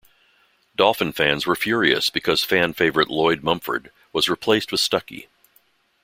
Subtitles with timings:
[0.75, 5.27] Dolphin fans were furious because fan favorite Lloyd Mumphord was replaced with Stuckey.